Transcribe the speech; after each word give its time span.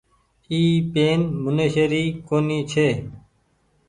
اي 0.51 0.61
پين 0.93 1.19
منيشي 1.43 1.85
ري 1.91 2.03
ڪونيٚ 2.27 2.67
ڇي۔ 2.71 2.87